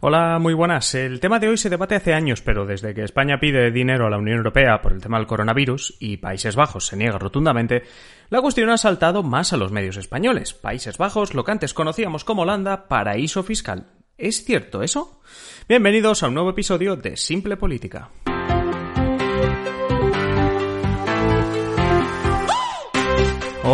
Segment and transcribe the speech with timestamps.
[0.00, 0.94] Hola, muy buenas.
[0.94, 4.10] El tema de hoy se debate hace años, pero desde que España pide dinero a
[4.10, 7.84] la Unión Europea por el tema del coronavirus y Países Bajos se niega rotundamente,
[8.28, 10.52] la cuestión ha saltado más a los medios españoles.
[10.52, 13.86] Países Bajos, lo que antes conocíamos como Holanda, paraíso fiscal.
[14.18, 15.20] ¿Es cierto eso?
[15.68, 18.10] Bienvenidos a un nuevo episodio de Simple Política.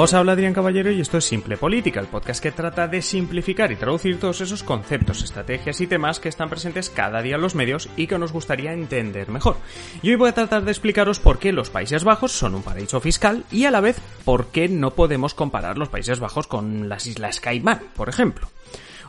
[0.03, 3.71] Os habla Adrián Caballero y esto es Simple Política, el podcast que trata de simplificar
[3.71, 7.55] y traducir todos esos conceptos, estrategias y temas que están presentes cada día en los
[7.55, 9.59] medios y que nos gustaría entender mejor.
[10.01, 12.99] Y hoy voy a tratar de explicaros por qué los Países Bajos son un paraíso
[13.03, 17.07] fiscal y a la vez por qué no podemos comparar los Países Bajos con las
[17.07, 18.49] Islas Caimán, por ejemplo.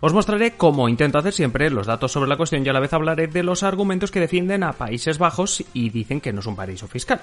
[0.03, 2.91] Os mostraré, como intento hacer siempre, los datos sobre la cuestión y a la vez
[2.91, 6.55] hablaré de los argumentos que defienden a Países Bajos y dicen que no es un
[6.55, 7.21] paraíso fiscal.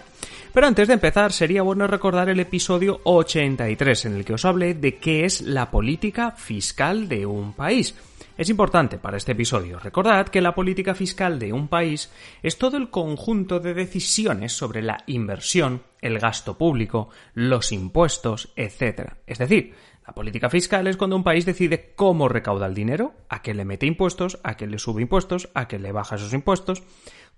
[0.54, 4.74] Pero antes de empezar, sería bueno recordar el episodio 83 en el que os hablé
[4.74, 7.96] de qué es la política fiscal de un país.
[8.37, 12.12] Es importante para este episodio recordad que la política fiscal de un país
[12.45, 19.15] es todo el conjunto de decisiones sobre la inversión, el gasto público, los impuestos, etc.
[19.26, 19.74] Es decir,
[20.09, 23.66] la política fiscal es cuando un país decide cómo recauda el dinero, a qué le
[23.66, 26.82] mete impuestos, a qué le sube impuestos, a qué le baja esos impuestos,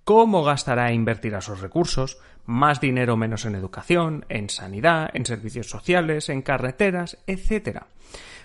[0.05, 5.27] cómo gastará e invertirá sus recursos, más dinero o menos en educación, en sanidad, en
[5.27, 7.87] servicios sociales, en carreteras, etc.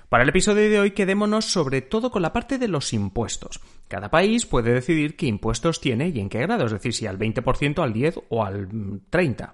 [0.09, 3.61] Para el episodio de hoy quedémonos sobre todo con la parte de los impuestos.
[3.87, 7.19] Cada país puede decidir qué impuestos tiene y en qué grado, es decir, si al
[7.19, 9.53] 20%, al 10% o al 30%.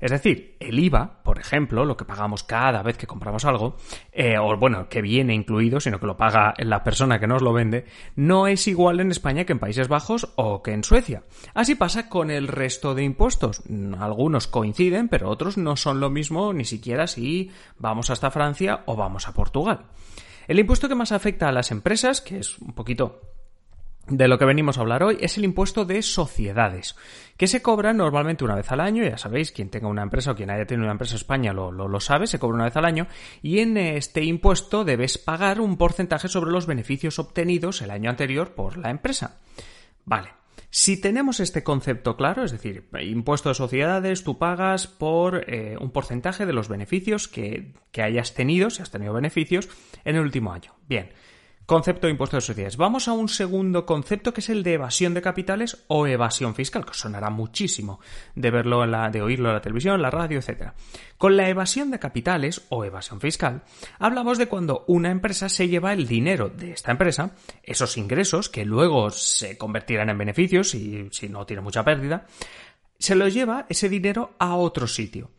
[0.00, 3.76] Es decir, el IVA, por ejemplo, lo que pagamos cada vez que compramos algo,
[4.12, 7.52] eh, o bueno, que viene incluido, sino que lo paga la persona que nos lo
[7.52, 7.84] vende,
[8.16, 11.24] no es igual en España que en Países Bajos o que en Suecia.
[11.52, 13.62] Así pasa con el resto de impuestos.
[13.98, 18.96] Algunos coinciden, pero otros no son lo mismo ni siquiera si vamos hasta Francia o
[18.96, 19.84] vamos a Portugal.
[20.48, 23.20] El impuesto que más afecta a las empresas, que es un poquito
[24.10, 26.96] de lo que venimos a hablar hoy es el impuesto de sociedades,
[27.36, 30.34] que se cobra normalmente una vez al año, ya sabéis, quien tenga una empresa o
[30.34, 32.84] quien haya tenido una empresa en España lo, lo, sabe, se cobra una vez al
[32.84, 33.06] año,
[33.40, 38.50] y en este impuesto debes pagar un porcentaje sobre los beneficios obtenidos el año anterior
[38.54, 39.38] por la empresa.
[40.04, 40.30] Vale.
[40.72, 45.90] Si tenemos este concepto claro, es decir, impuesto de sociedades, tú pagas por eh, un
[45.90, 49.68] porcentaje de los beneficios que, que hayas tenido, si has tenido beneficios,
[50.04, 50.72] en el último año.
[50.88, 51.10] Bien,
[51.70, 52.76] Concepto de impuesto de sociedades.
[52.76, 56.84] Vamos a un segundo concepto que es el de evasión de capitales o evasión fiscal,
[56.84, 58.00] que os sonará muchísimo
[58.34, 60.72] de verlo en la, de oírlo en la televisión, en la radio, etc.
[61.16, 63.62] Con la evasión de capitales o evasión fiscal,
[64.00, 68.64] hablamos de cuando una empresa se lleva el dinero de esta empresa, esos ingresos que
[68.64, 72.26] luego se convertirán en beneficios y si no tiene mucha pérdida,
[72.98, 75.30] se los lleva ese dinero a otro sitio.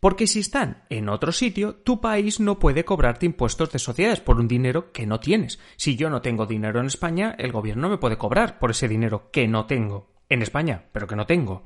[0.00, 4.38] Porque si están en otro sitio, tu país no puede cobrarte impuestos de sociedades por
[4.38, 5.58] un dinero que no tienes.
[5.76, 9.30] Si yo no tengo dinero en España, el gobierno me puede cobrar por ese dinero
[9.32, 11.64] que no tengo en España, pero que no tengo.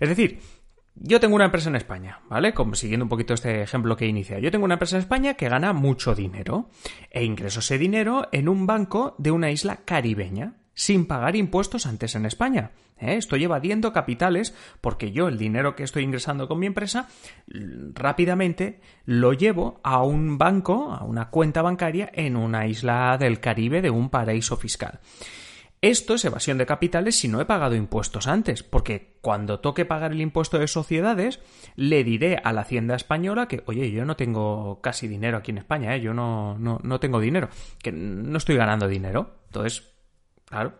[0.00, 0.40] Es decir,
[0.94, 2.52] yo tengo una empresa en España, ¿vale?
[2.52, 4.38] Como siguiendo un poquito este ejemplo que inicia.
[4.38, 6.68] Yo tengo una empresa en España que gana mucho dinero
[7.10, 12.14] e ingreso ese dinero en un banco de una isla caribeña sin pagar impuestos antes
[12.14, 12.72] en España.
[12.98, 13.16] ¿eh?
[13.16, 17.08] Estoy evadiendo capitales porque yo el dinero que estoy ingresando con mi empresa
[17.46, 23.82] rápidamente lo llevo a un banco, a una cuenta bancaria en una isla del Caribe
[23.82, 25.00] de un paraíso fiscal.
[25.82, 30.12] Esto es evasión de capitales si no he pagado impuestos antes, porque cuando toque pagar
[30.12, 31.40] el impuesto de sociedades,
[31.74, 35.58] le diré a la Hacienda española que, oye, yo no tengo casi dinero aquí en
[35.58, 36.00] España, ¿eh?
[36.00, 37.48] yo no, no, no tengo dinero,
[37.82, 39.38] que no estoy ganando dinero.
[39.46, 39.91] Entonces,
[40.52, 40.74] Claro.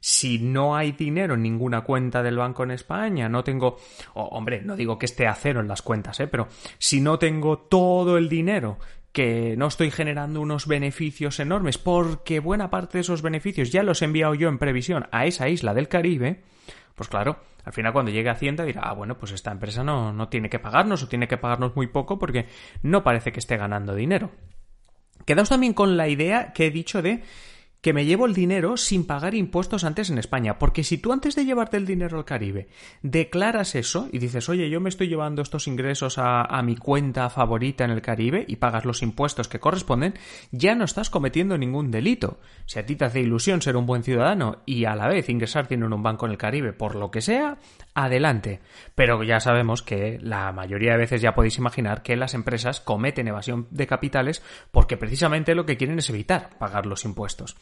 [0.00, 3.76] Si no hay dinero en ninguna cuenta del banco en España, no tengo.
[4.14, 6.28] hombre, no digo que esté a cero en las cuentas, ¿eh?
[6.28, 8.78] Pero si no tengo todo el dinero
[9.12, 14.00] que no estoy generando unos beneficios enormes, porque buena parte de esos beneficios ya los
[14.00, 16.42] he enviado yo en previsión a esa isla del Caribe,
[16.94, 20.10] pues claro, al final cuando llegue a Hacienda dirá, ah, bueno, pues esta empresa no,
[20.10, 22.46] no tiene que pagarnos o tiene que pagarnos muy poco porque
[22.80, 24.30] no parece que esté ganando dinero.
[25.26, 27.22] Quedaos también con la idea que he dicho de
[27.80, 30.58] que me llevo el dinero sin pagar impuestos antes en España.
[30.58, 32.68] Porque si tú antes de llevarte el dinero al Caribe
[33.02, 37.84] declaras eso y dices, oye, yo me estoy llevando estos ingresos a, mi cuenta favorita
[37.84, 40.14] en el Caribe y pagas los impuestos que corresponden,
[40.50, 42.40] ya no estás cometiendo ningún delito.
[42.66, 45.68] Si a ti te hace ilusión ser un buen ciudadano y a la vez ingresar
[45.68, 47.58] dinero en un banco en el Caribe por lo que sea,
[47.94, 48.60] adelante.
[48.94, 53.28] Pero ya sabemos que la mayoría de veces ya podéis imaginar que las empresas cometen
[53.28, 54.42] evasión de capitales
[54.72, 57.56] porque precisamente lo que quieren es evitar pagar los impuestos.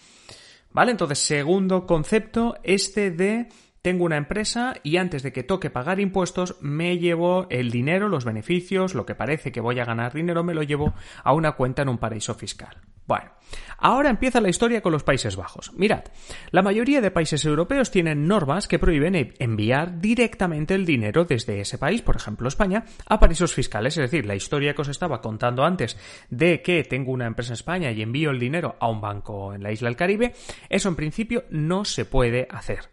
[0.73, 0.91] ¿Vale?
[0.91, 3.49] Entonces, segundo concepto, este de
[3.87, 8.25] tengo una empresa y antes de que toque pagar impuestos me llevo el dinero, los
[8.25, 10.93] beneficios, lo que parece que voy a ganar dinero, me lo llevo
[11.23, 12.76] a una cuenta en un paraíso fiscal.
[13.06, 13.31] Bueno,
[13.79, 15.73] ahora empieza la historia con los Países Bajos.
[15.75, 16.05] Mirad,
[16.50, 21.61] la mayoría de países europeos tienen normas que prohíben e- enviar directamente el dinero desde
[21.61, 23.97] ese país, por ejemplo España, a paraísos fiscales.
[23.97, 25.97] Es decir, la historia que os estaba contando antes
[26.31, 29.62] de que tengo una empresa en España y envío el dinero a un banco en
[29.62, 30.35] la isla del Caribe,
[30.69, 32.91] eso en principio no se puede hacer.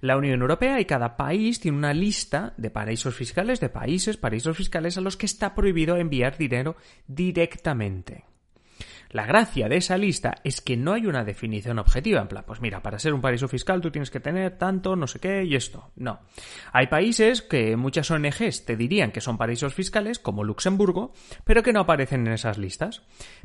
[0.00, 4.56] La Unión Europea y cada país tiene una lista de paraísos fiscales, de países, paraísos
[4.56, 6.76] fiscales a los que está prohibido enviar dinero
[7.08, 8.35] directamente.
[9.10, 12.60] La gracia de esa lista es que no hay una definición objetiva, en plan, pues
[12.60, 15.54] mira, para ser un paraíso fiscal tú tienes que tener tanto, no sé qué y
[15.54, 15.90] esto.
[15.96, 16.20] No.
[16.72, 21.12] Hay países que muchas ONGs te dirían que son paraísos fiscales, como Luxemburgo,
[21.44, 23.02] pero que no aparecen en esas listas.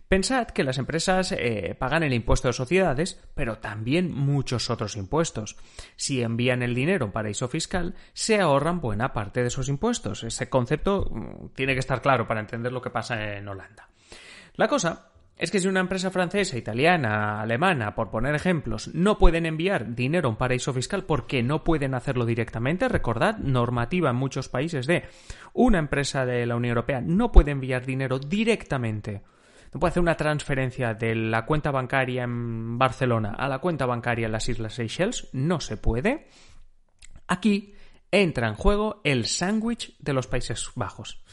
[0.08, 5.58] Pensad que las empresas eh, pagan el impuesto de sociedades, pero también muchos otros impuestos.
[5.96, 10.24] Si envían el dinero a un paraíso fiscal, se ahorran buena parte de esos impuestos.
[10.24, 13.90] Ese concepto mm, tiene que estar claro para entender lo que pasa en Holanda.
[14.56, 19.46] La cosa es que si una empresa francesa, italiana, alemana, por poner ejemplos, no pueden
[19.46, 24.50] enviar dinero a un paraíso fiscal porque no pueden hacerlo directamente, recordad, normativa en muchos
[24.50, 25.06] países de
[25.54, 29.24] una empresa de la Unión Europea no puede enviar dinero directamente.
[29.74, 34.26] No puede hacer una transferencia de la cuenta bancaria en Barcelona a la cuenta bancaria
[34.26, 35.30] en las Islas Seychelles.
[35.32, 36.28] No se puede.
[37.28, 37.74] Aquí
[38.12, 41.24] entra en juego el sándwich de los Países Bajos.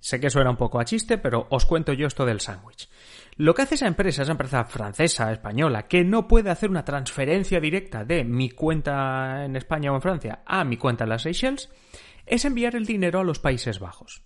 [0.00, 2.88] Sé que suena un poco a chiste, pero os cuento yo esto del sándwich.
[3.36, 7.60] Lo que hace esa empresa, esa empresa francesa, española, que no puede hacer una transferencia
[7.60, 11.70] directa de mi cuenta en España o en Francia a mi cuenta en las Seychelles,
[12.26, 14.22] es enviar el dinero a los Países Bajos.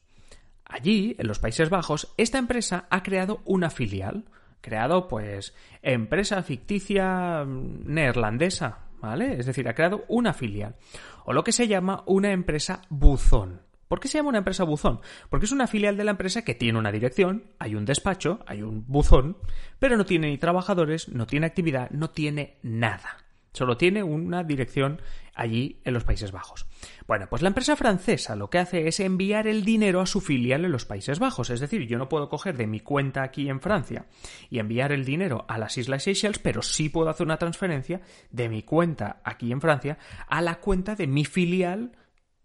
[0.65, 4.25] Allí, en los Países Bajos, esta empresa ha creado una filial,
[4.61, 9.39] creado pues empresa ficticia neerlandesa, ¿vale?
[9.39, 10.77] Es decir, ha creado una filial,
[11.25, 13.61] o lo que se llama una empresa buzón.
[13.93, 15.03] ¿Por qué se llama una empresa buzón?
[15.29, 18.63] Porque es una filial de la empresa que tiene una dirección, hay un despacho, hay
[18.63, 19.37] un buzón,
[19.79, 23.19] pero no tiene ni trabajadores, no tiene actividad, no tiene nada.
[23.53, 25.03] Solo tiene una dirección
[25.35, 26.65] allí en los Países Bajos.
[27.07, 30.65] Bueno, pues la empresa francesa lo que hace es enviar el dinero a su filial
[30.65, 31.51] en los Países Bajos.
[31.51, 34.07] Es decir, yo no puedo coger de mi cuenta aquí en Francia
[34.49, 38.01] y enviar el dinero a las Islas Seychelles, pero sí puedo hacer una transferencia
[38.31, 39.99] de mi cuenta aquí en Francia
[40.29, 41.93] a la cuenta de mi filial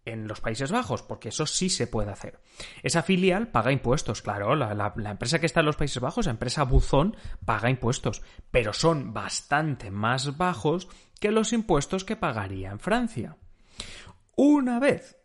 [0.08, 2.40] en los Países Bajos, porque eso sí se puede hacer.
[2.84, 6.64] Esa filial paga impuestos, claro, la, empresa que está en los Países Bajos, la empresa
[6.64, 7.16] Buzón,
[7.46, 8.22] paga impuestos,
[8.52, 10.88] pero son bastante más bajos
[11.20, 13.38] que los impuestos que pagaría en Francia.
[14.36, 15.18] Una vez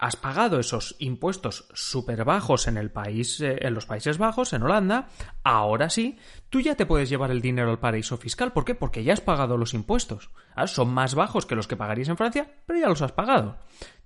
[0.00, 4.62] has pagado esos impuestos súper bajos en el país, eh, en los Países Bajos, en
[4.62, 5.08] Holanda,
[5.44, 6.18] ahora sí,
[6.48, 8.52] tú ya te puedes llevar el dinero al paraíso fiscal.
[8.52, 8.74] ¿Por qué?
[8.74, 10.30] Porque ya has pagado los impuestos.
[10.56, 13.58] Ah, son más bajos que los que pagarías en Francia, pero ya los has pagado.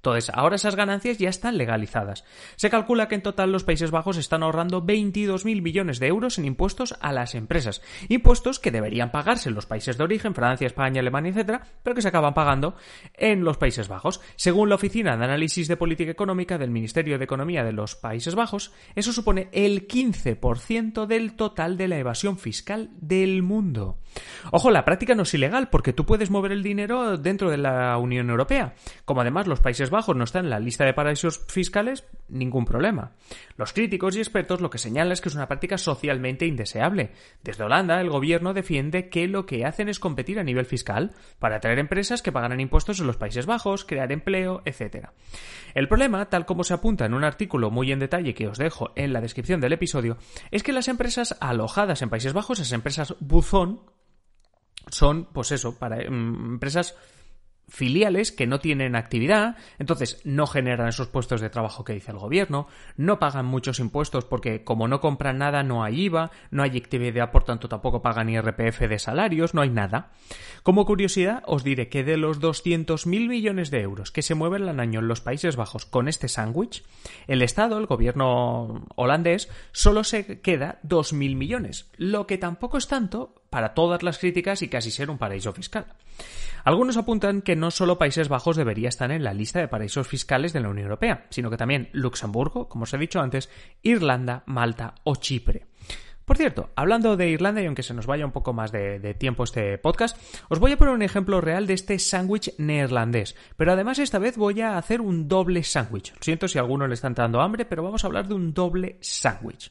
[0.05, 2.25] Entonces, ahora esas ganancias ya están legalizadas.
[2.56, 6.45] Se calcula que en total los Países Bajos están ahorrando 22.000 millones de euros en
[6.45, 7.81] impuestos a las empresas.
[8.11, 12.03] Impuestos que deberían pagarse en los países de origen, Francia, España, Alemania, etc., pero que
[12.03, 12.77] se acaban pagando
[13.15, 14.21] en los Países Bajos.
[14.37, 18.35] Según la Oficina de Análisis de Política Económica del Ministerio de Economía de los Países
[18.35, 24.01] Bajos, eso supone el 15% del total de la evasión fiscal del mundo.
[24.51, 27.97] Ojo, la práctica no es ilegal porque tú puedes mover el dinero dentro de la
[27.99, 28.75] Unión Europea.
[29.05, 33.13] Como además los Países Bajos no están en la lista de paraísos fiscales, ningún problema.
[33.57, 37.13] Los críticos y expertos lo que señalan es que es una práctica socialmente indeseable.
[37.43, 41.57] Desde Holanda, el gobierno defiende que lo que hacen es competir a nivel fiscal para
[41.57, 45.09] atraer empresas que pagarán impuestos en los Países Bajos, crear empleo, etc.
[45.75, 48.93] El problema, tal como se apunta en un artículo muy en detalle que os dejo
[48.97, 50.19] en la descripción del episodio,
[50.51, 53.81] es que las empresas alojadas en Países Bajos, esas empresas buzón,
[54.91, 56.94] son, pues eso, para mm, empresas
[57.69, 62.19] filiales que no tienen actividad, entonces no generan esos puestos de trabajo que dice el
[62.19, 66.76] gobierno, no pagan muchos impuestos porque como no compran nada no hay IVA, no hay
[66.76, 70.10] actividad, por tanto tampoco pagan IRPF de salarios, no hay nada.
[70.62, 74.81] Como curiosidad os diré que de los 200.000 millones de euros que se mueven al
[74.81, 76.84] año en los Países Bajos con este sándwich,
[77.26, 83.34] el Estado, el gobierno holandés, solo se queda 2.000 millones, lo que tampoco es tanto
[83.55, 85.87] para todas las críticas y casi ser un paraíso fiscal.
[86.65, 90.53] Algunos apuntan que no solo Países Bajos debería estar en la lista de paraísos fiscales
[90.53, 93.49] de la Unión Europea, sino que también Luxemburgo, como os he dicho antes,
[93.81, 95.69] Irlanda, Malta o Chipre.
[96.25, 99.44] Por cierto, hablando de Irlanda, y aunque se nos vaya un poco más de, tiempo
[99.44, 100.19] este podcast,
[100.49, 103.37] os voy a poner un ejemplo real de este sándwich neerlandés.
[103.56, 106.13] Pero además esta vez voy a hacer un doble sándwich.
[106.13, 108.53] Lo siento si a alguno le está entrando hambre, pero vamos a hablar de un
[108.53, 109.70] doble sándwich.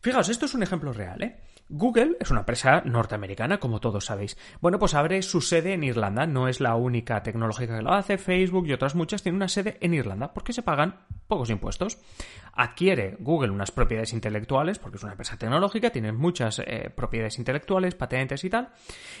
[0.00, 1.49] Fijaos, esto es un ejemplo real, ¿eh?
[1.72, 4.36] Google es una empresa norteamericana, como todos sabéis.
[4.60, 6.26] Bueno, pues abre su sede en Irlanda.
[6.26, 8.18] No es la única tecnológica que lo hace.
[8.18, 11.98] Facebook y otras muchas tienen una sede en Irlanda porque se pagan pocos impuestos.
[12.52, 17.94] Adquiere Google unas propiedades intelectuales, porque es una empresa tecnológica, tiene muchas eh, propiedades intelectuales,
[17.94, 18.70] patentes y tal,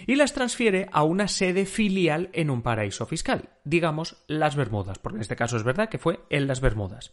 [0.08, 5.18] y las transfiere a una sede filial en un paraíso fiscal, digamos las Bermudas, porque
[5.18, 7.12] en este caso es verdad que fue en las Bermudas.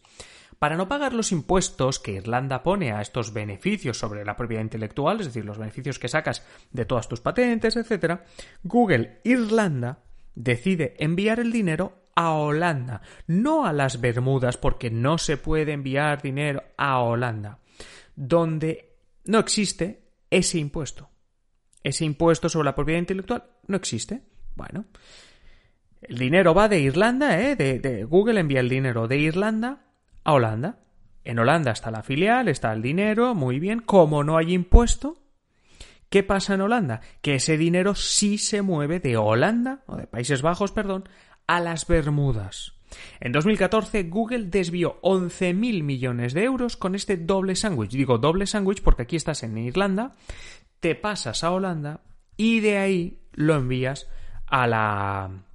[0.58, 5.20] Para no pagar los impuestos que Irlanda pone a estos beneficios sobre la propiedad intelectual,
[5.20, 8.20] es decir, los beneficios que sacas de todas tus patentes, etc.,
[8.64, 10.02] Google Irlanda
[10.34, 16.22] decide enviar el dinero a Holanda, no a las Bermudas, porque no se puede enviar
[16.22, 17.60] dinero a Holanda,
[18.16, 18.96] donde
[19.26, 21.08] no existe ese impuesto.
[21.84, 24.22] Ese impuesto sobre la propiedad intelectual no existe.
[24.56, 24.86] Bueno,
[26.02, 27.54] el dinero va de Irlanda, ¿eh?
[27.54, 29.87] De, de Google envía el dinero de Irlanda
[30.28, 30.78] a Holanda.
[31.24, 33.80] En Holanda está la filial, está el dinero, muy bien.
[33.80, 35.16] Como no hay impuesto,
[36.10, 37.00] ¿qué pasa en Holanda?
[37.22, 41.08] Que ese dinero sí se mueve de Holanda, o de Países Bajos, perdón,
[41.46, 42.74] a las Bermudas.
[43.20, 47.92] En 2014 Google desvió 11.000 millones de euros con este doble sándwich.
[47.92, 50.12] Digo doble sándwich porque aquí estás en Irlanda,
[50.80, 52.02] te pasas a Holanda
[52.36, 54.08] y de ahí lo envías
[54.46, 55.47] a la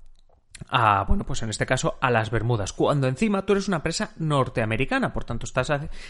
[0.76, 4.12] a, bueno, pues en este caso a las Bermudas, cuando encima tú eres una empresa
[4.18, 5.70] norteamericana, por tanto estás,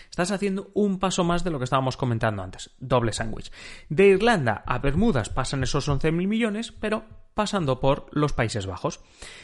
[0.10, 3.52] estás haciendo un paso más de lo que estábamos comentando antes, doble sándwich.
[3.90, 7.04] De Irlanda a Bermudas pasan esos 11.000 millones, pero
[7.34, 9.00] pasando por los Países Bajos.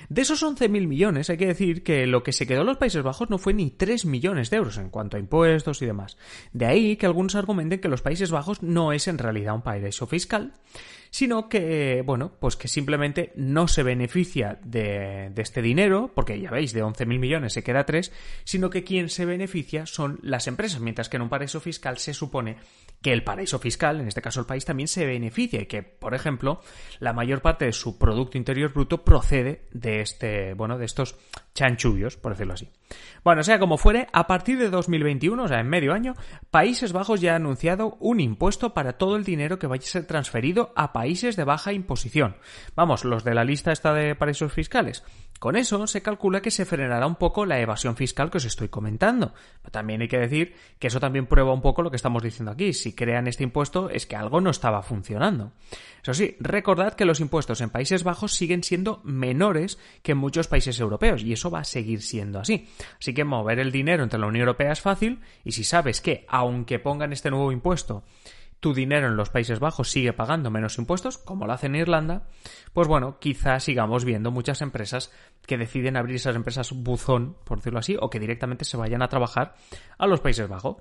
[0.09, 3.03] De esos 11.000 millones hay que decir que lo que se quedó en los Países
[3.03, 6.17] Bajos no fue ni 3 millones de euros en cuanto a impuestos y demás.
[6.53, 10.07] De ahí que algunos argumenten que los Países Bajos no es en realidad un paraíso
[10.07, 10.53] fiscal,
[11.11, 16.73] sino que, bueno, pues que simplemente no se beneficia de, este dinero, porque ya veis,
[16.73, 18.11] de 11.000 millones se queda 3,
[18.43, 22.13] sino que quien se beneficia son las empresas, mientras que en un paraíso fiscal se
[22.13, 22.57] supone
[23.01, 26.13] que el paraíso fiscal, en este caso el país, también se beneficia y que, por
[26.13, 26.61] ejemplo,
[26.99, 31.15] la mayor parte de su Producto Interior Bruto procede de este, bueno, de estos
[31.53, 32.69] chanchullos, por decirlo así.
[33.23, 36.15] Bueno, sea como fuere, a partir de 2021, o sea, en medio año,
[36.51, 40.05] Países Bajos ya ha anunciado un impuesto para todo el dinero que vaya a ser
[40.05, 42.35] transferido a países de baja imposición.
[42.75, 45.03] Vamos, los de la lista está de paraísos fiscales.
[45.39, 48.67] Con eso se calcula que se frenará un poco la evasión fiscal que os estoy
[48.67, 49.33] comentando.
[49.61, 52.51] Pero también hay que decir que eso también prueba un poco lo que estamos diciendo
[52.51, 52.73] aquí.
[52.73, 55.53] Si crean este impuesto es que algo no estaba funcionando.
[56.03, 60.47] Eso sí, recordad que los impuestos en Países Bajos siguen siendo menores que en muchos
[60.47, 62.67] países europeos y eso va a seguir siendo así.
[62.99, 66.25] Así que mover el dinero entre la Unión Europea es fácil y si sabes que,
[66.27, 68.03] aunque pongan este nuevo impuesto,
[68.59, 72.27] tu dinero en los Países Bajos sigue pagando menos impuestos, como lo hace en Irlanda,
[72.73, 75.11] pues bueno, quizás sigamos viendo muchas empresas
[75.45, 79.09] que deciden abrir esas empresas buzón, por decirlo así, o que directamente se vayan a
[79.09, 79.55] trabajar
[79.97, 80.77] a los Países Bajos.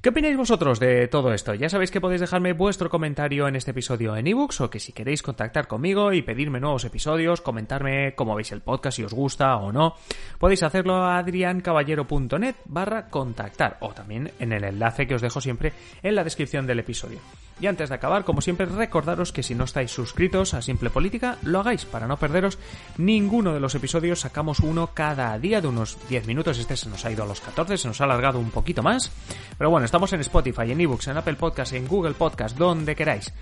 [0.00, 1.54] ¿Qué opináis vosotros de todo esto?
[1.54, 4.92] Ya sabéis que podéis dejarme vuestro comentario en este episodio en ebooks o que si
[4.92, 9.56] queréis contactar conmigo y pedirme nuevos episodios, comentarme cómo veis el podcast, si os gusta
[9.56, 9.94] o no,
[10.38, 15.72] podéis hacerlo a adriancaballero.net barra contactar o también en el enlace que os dejo siempre
[16.02, 17.18] en la descripción del episodio.
[17.60, 21.36] Y antes de acabar, como siempre, recordaros que si no estáis suscritos a Simple Política,
[21.42, 22.58] lo hagáis para no perderos
[22.96, 24.20] ninguno de los episodios.
[24.20, 26.58] Sacamos uno cada día de unos 10 minutos.
[26.58, 29.10] Este se nos ha ido a los 14, se nos ha alargado un poquito más.
[29.58, 33.32] Pero bueno, estamos en Spotify, en eBooks, en Apple Podcast, en Google Podcast, donde queráis.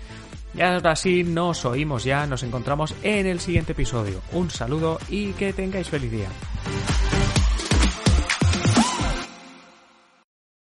[0.53, 4.21] Y ahora sí, nos oímos ya, nos encontramos en el siguiente episodio.
[4.33, 6.29] Un saludo y que tengáis feliz día.